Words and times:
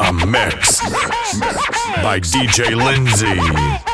A 0.00 0.12
mix. 0.26 0.80
By 2.02 2.18
DJ 2.18 2.74
Lindsay. 2.74 3.87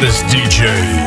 Je 0.00 0.24
n'ai 0.26 1.05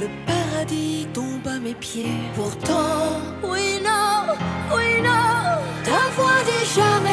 Le 0.00 0.06
paradis 0.26 1.08
tombe 1.12 1.46
à 1.46 1.58
mes 1.58 1.74
pieds. 1.74 2.06
Pourtant, 2.36 3.20
oui, 3.42 3.80
non, 3.82 4.34
oui, 4.72 5.02
non, 5.02 5.58
ta 5.84 6.08
voix 6.14 6.40
déjà. 6.46 7.07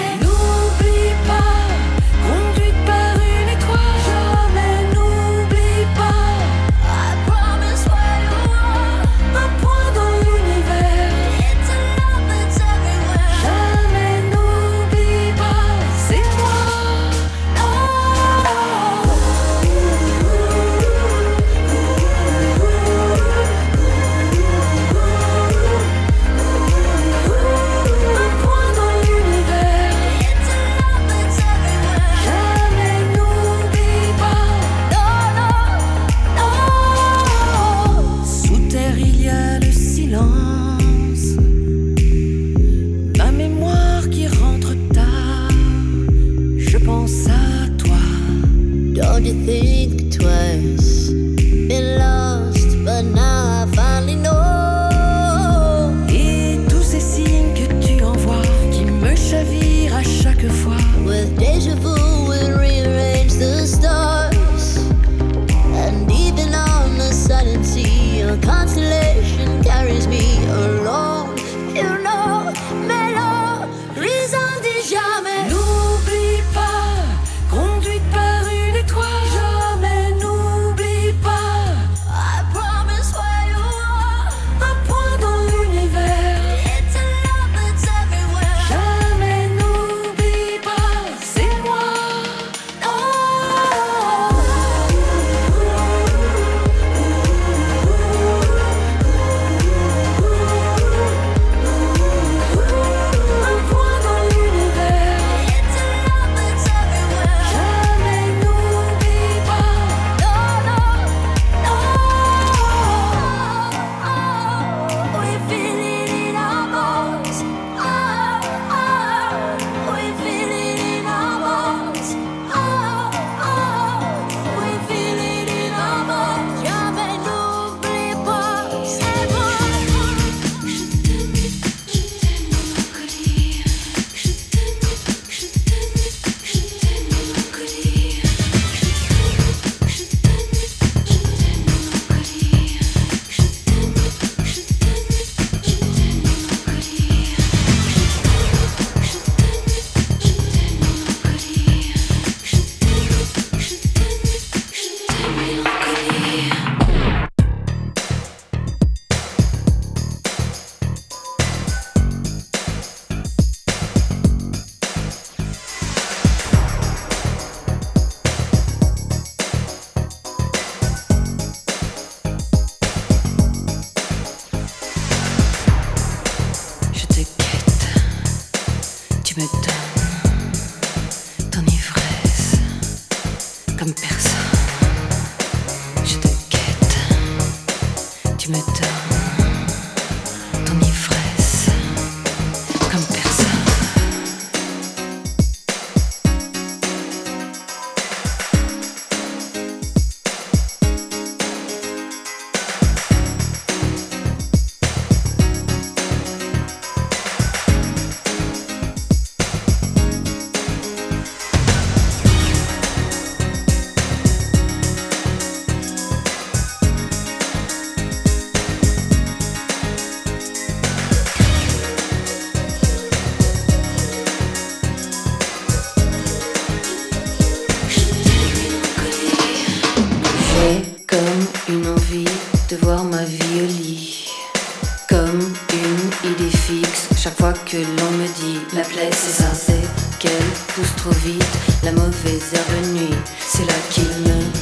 C'est 243.39 243.65
la 243.65 243.74
quilline. 243.89 244.54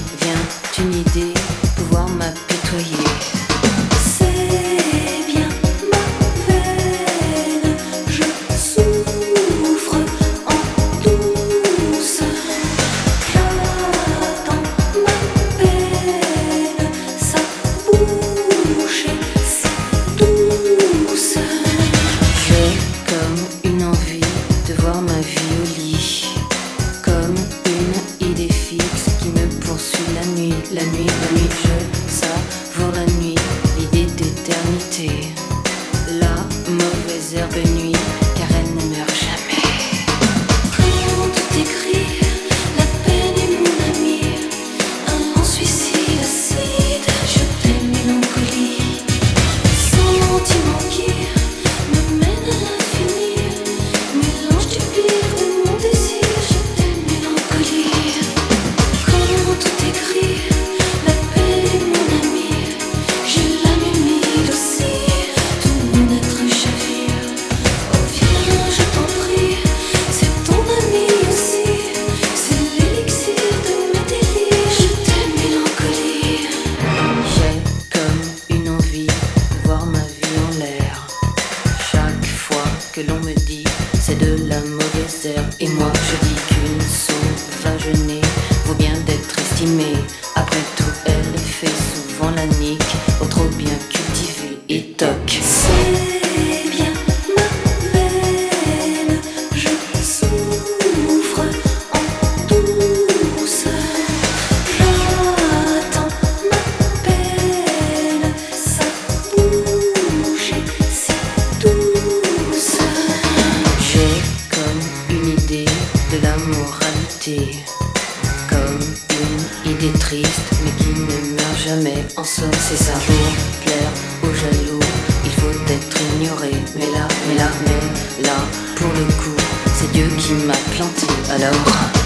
plaire 123.63 123.91
aux 124.24 124.33
jaloux. 124.33 124.79
Il 125.25 125.31
faut 125.31 125.51
être 125.72 125.98
ignoré, 126.15 126.51
mais 126.75 126.86
là, 126.91 127.07
mais 127.27 127.36
là, 127.36 127.48
mais 127.65 128.24
là, 128.24 128.36
pour 128.75 128.89
le 128.89 129.05
coup, 129.22 129.41
c'est 129.74 129.91
Dieu 129.91 130.07
qui 130.17 130.33
m'a 130.33 130.53
planté. 130.75 131.07
à 131.29 131.36
Alors. 131.36 132.02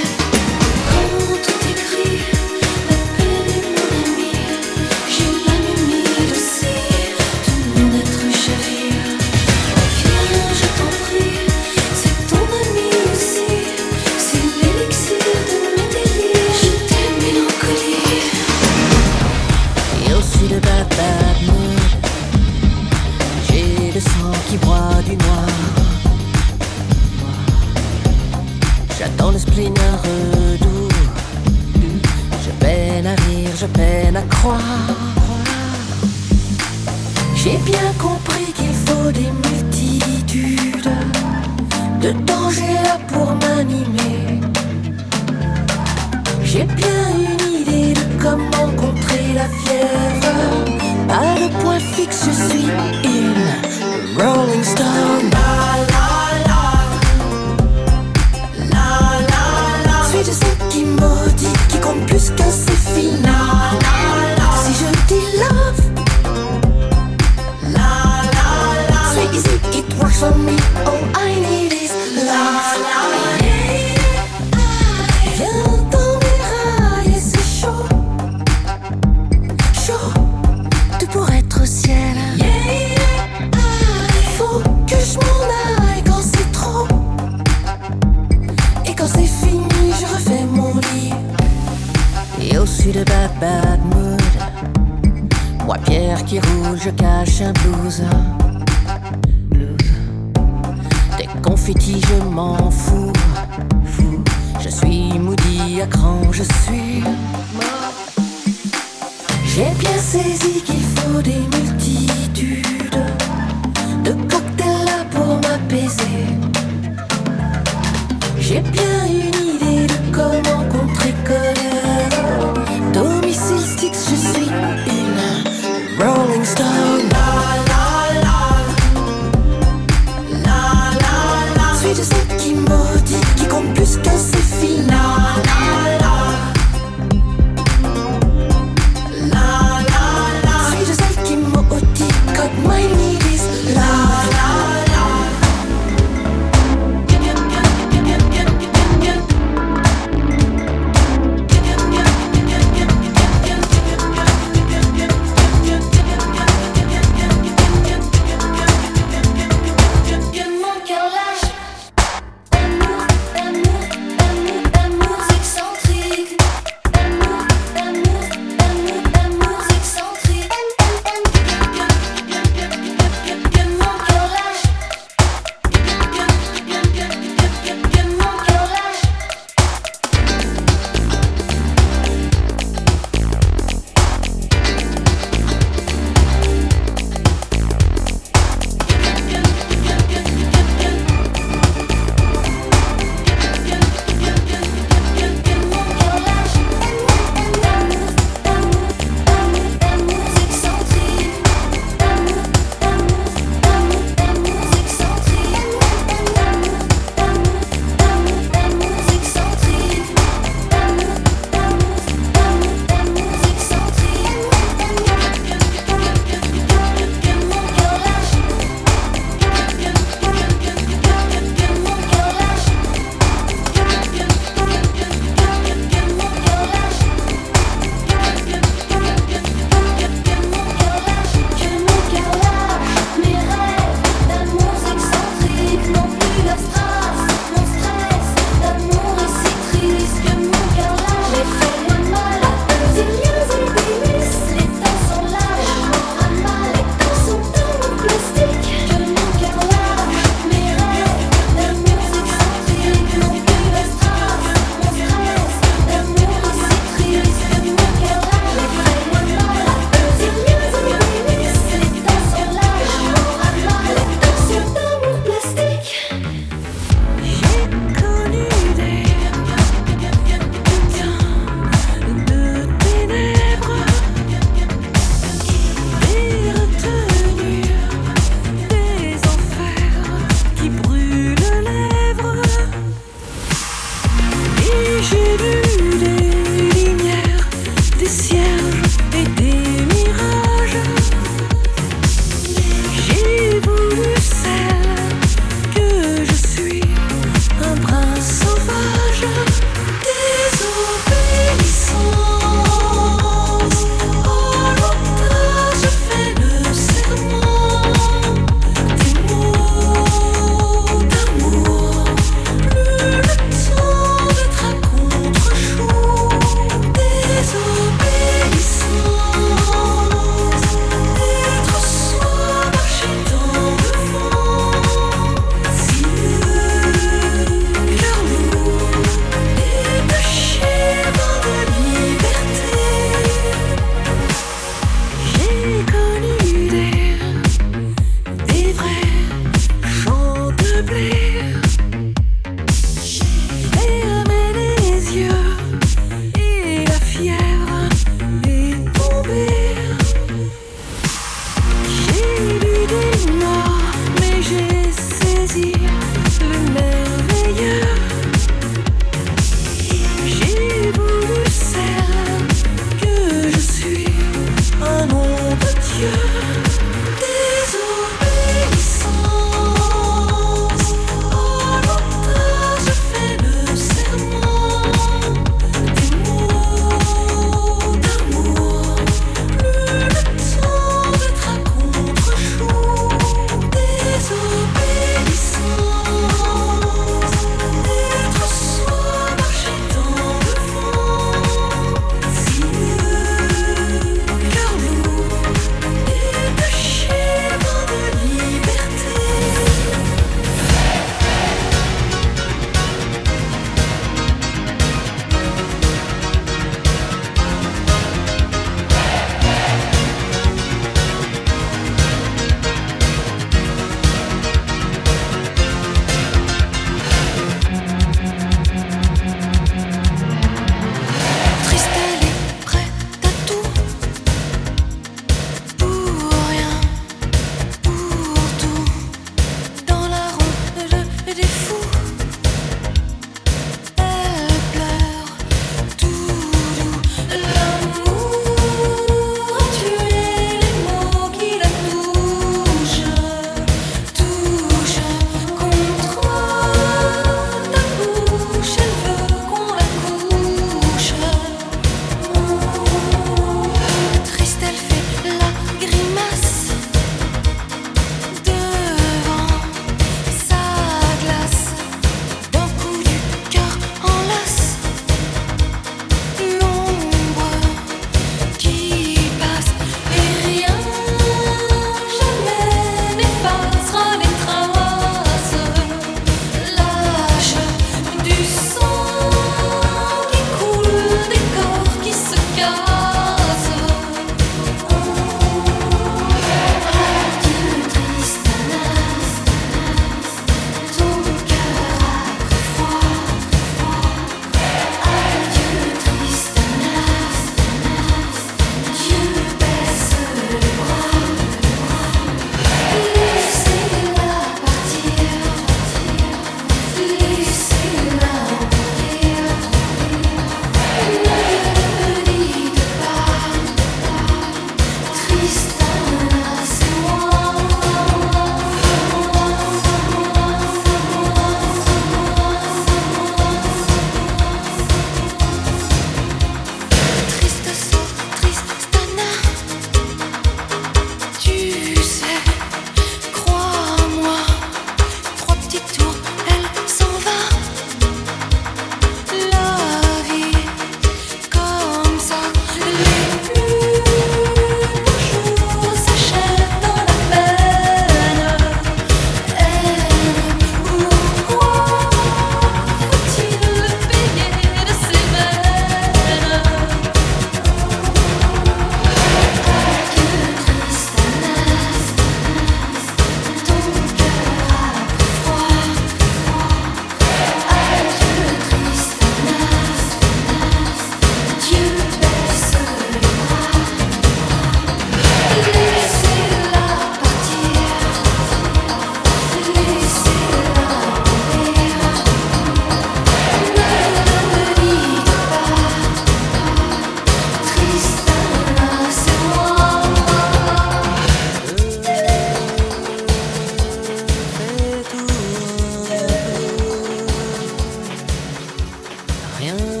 Yeah. 599.61 600.00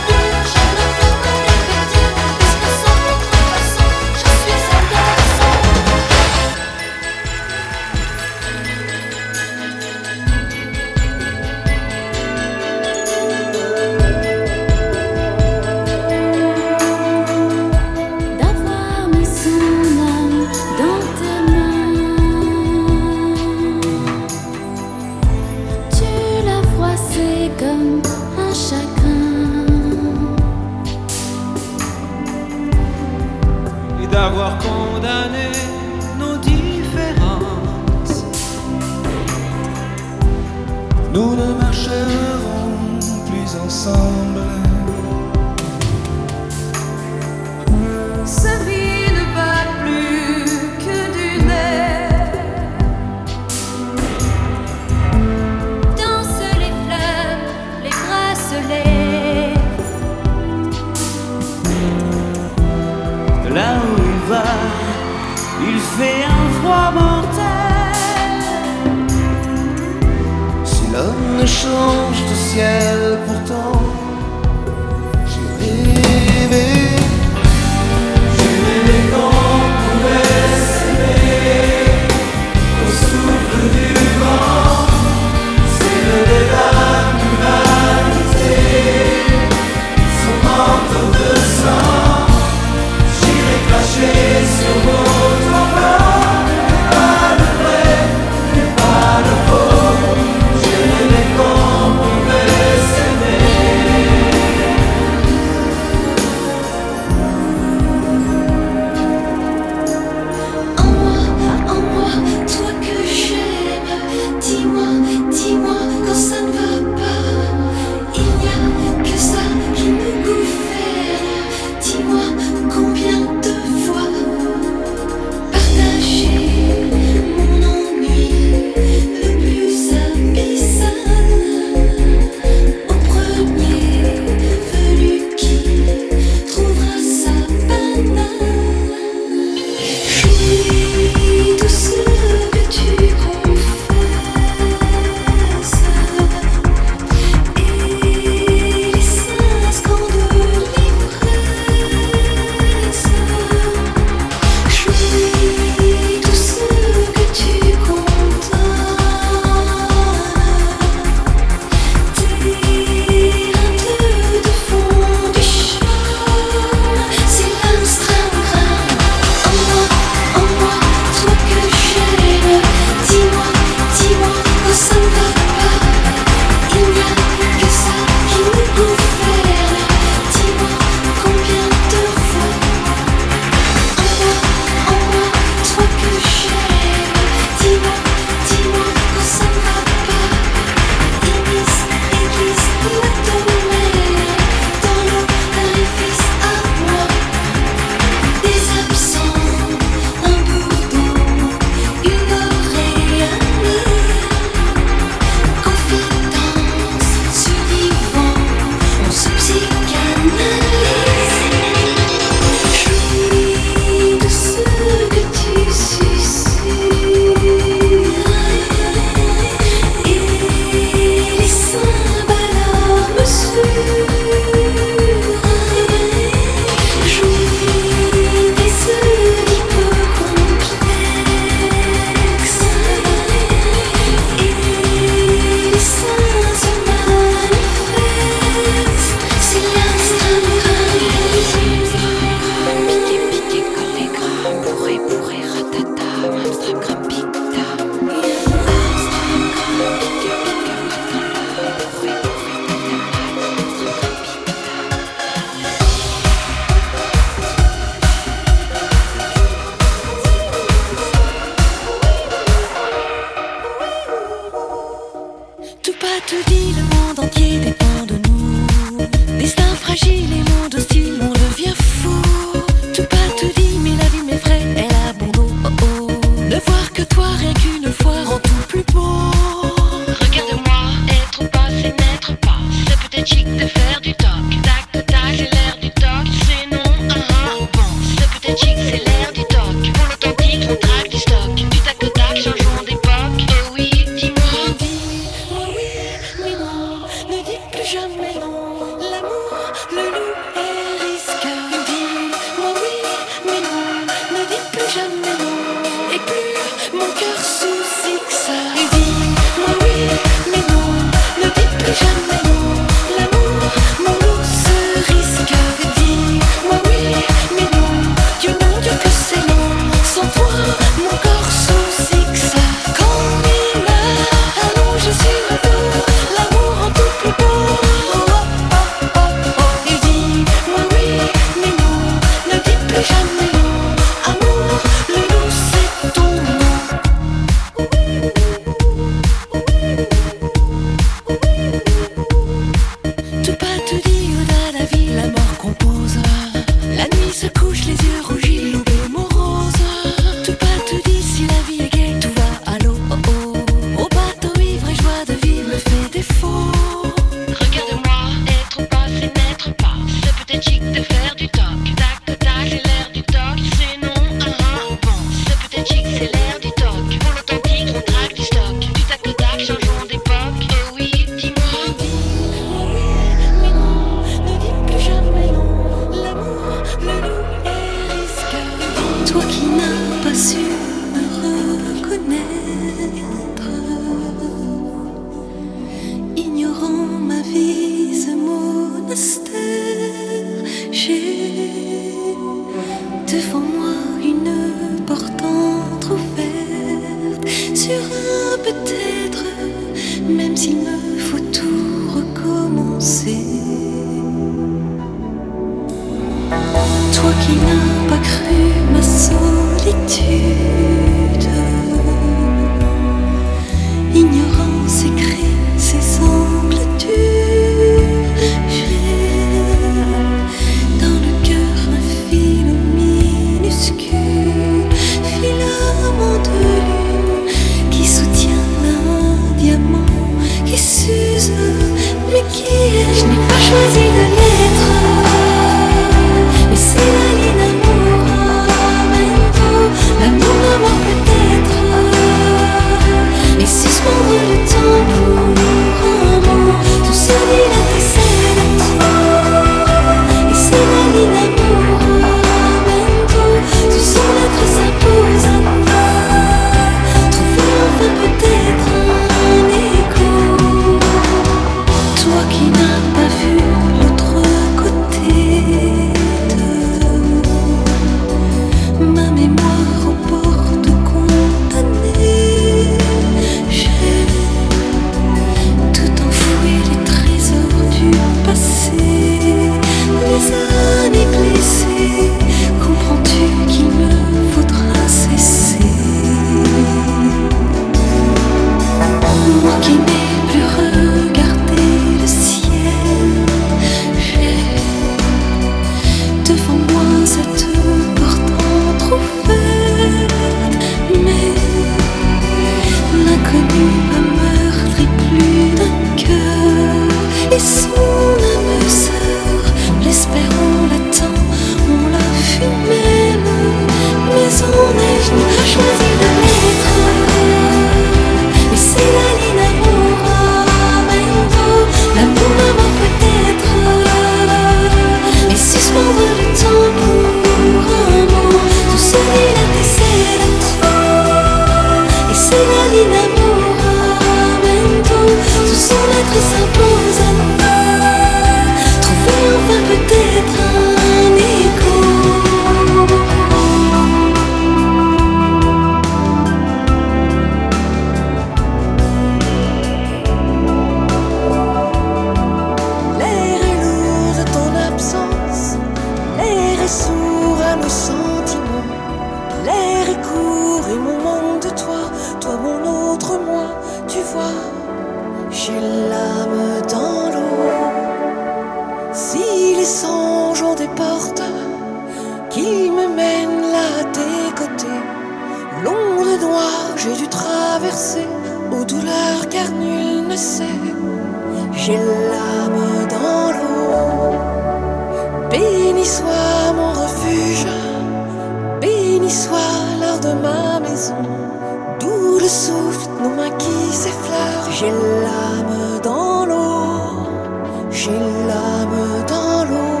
J'ai 598.08 598.18
l'âme 598.48 599.26
dans 599.28 599.64
l'eau. 599.64 600.00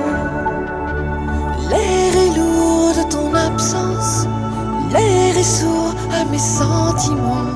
L'air 1.68 2.16
est 2.16 2.38
lourd 2.38 2.94
de 2.96 3.10
ton 3.12 3.34
absence. 3.34 4.26
L'air 4.90 5.36
est 5.36 5.42
sourd 5.42 5.94
à 6.18 6.24
mes 6.24 6.38
sentiments. 6.38 7.52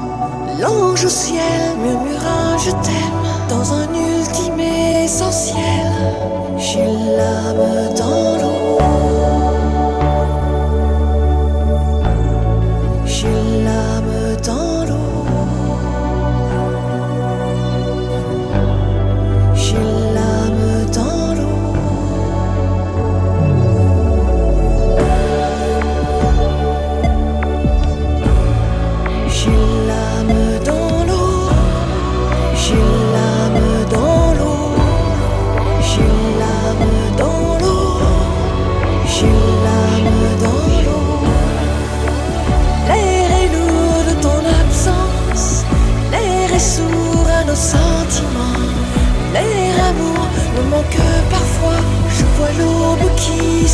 L'ange 0.60 1.06
au 1.06 1.08
ciel 1.08 1.78
murmura 1.82 2.58
Je 2.58 2.70
t'aime 2.70 3.22
dans 3.48 3.72
un 3.72 3.88
ultime 3.94 4.60
essentiel. 4.60 5.90
J'ai 6.58 6.84
l'âme 7.16 7.94
dans 7.96 8.36
l'eau. 8.42 9.51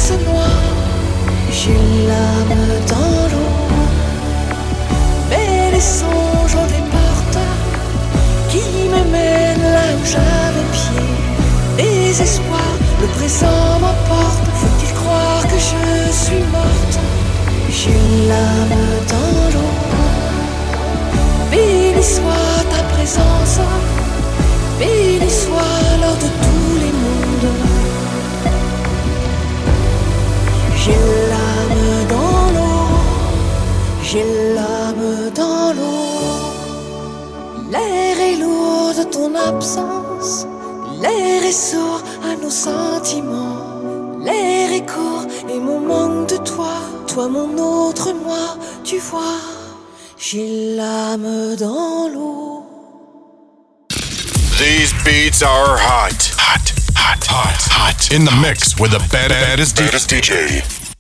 se 0.09 0.15
noie. 0.29 0.61
J'ai 1.59 1.83
l'âme 2.09 2.67
dans 2.93 3.23
l'eau, 3.33 3.57
mais 5.31 5.71
les 5.75 5.87
songes 5.99 6.55
ont 6.63 6.71
des 6.77 6.85
portes 6.95 7.45
qui 8.51 8.67
me 8.95 9.03
mènent 9.15 9.69
là 9.77 9.87
où 9.99 10.05
j'avais 10.15 10.67
pied. 10.77 11.09
Désespoir, 11.77 12.71
le 13.03 13.09
présent 13.19 13.65
m'emporte. 13.83 14.47
Faut-il 14.61 14.93
croire 15.01 15.43
que 15.51 15.59
je 15.71 16.13
suis 16.23 16.45
morte? 16.57 16.97
J'ai 17.79 18.03
l'âme 18.31 18.83
dans 19.13 19.43
l'eau, 19.55 19.75
béni 21.51 22.03
soit 22.03 22.61
ta 22.73 22.83
présence, 22.95 23.59
béni 24.79 25.31
soit 25.43 25.83
l'or 26.01 26.17
de 26.25 26.29
tous 26.45 26.75
les 26.83 26.93
mondes. 27.03 27.68
J'ai 34.11 34.25
l'âme 34.55 35.31
dans 35.35 35.75
l'eau, 35.75 36.51
l'air 37.71 38.19
est 38.19 38.37
lourd 38.37 38.95
de 38.97 39.03
ton 39.03 39.35
absence, 39.35 40.47
l'air 40.99 41.45
est 41.45 41.53
sourd 41.53 42.01
à 42.25 42.35
nos 42.43 42.49
sentiments, 42.49 44.17
l'air 44.25 44.73
est 44.73 44.87
court 44.87 45.27
et 45.51 45.61
mon 45.61 45.81
manque 45.81 46.31
de 46.31 46.39
toi, 46.39 46.73
toi 47.07 47.29
mon 47.29 47.59
autre 47.59 48.15
moi, 48.15 48.57
tu 48.83 48.97
vois, 48.99 49.43
j'ai 50.17 50.75
l'âme 50.75 51.57
dans 51.57 52.09
l'eau. 52.09 52.65
These 54.59 54.95
beats 55.05 55.43
are 55.43 55.77
hot, 55.77 56.33
hot, 56.39 56.73
hot, 56.97 57.27
hot, 57.29 57.61
hot, 57.71 58.11
in 58.11 58.25
the 58.25 58.33
mix 58.41 58.81
with 58.81 58.93
the 58.93 59.07
baddest, 59.13 59.77
baddest 59.77 60.09
DJ. 60.09 60.97